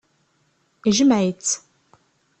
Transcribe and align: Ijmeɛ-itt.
Ijmeɛ-itt. 0.89 1.51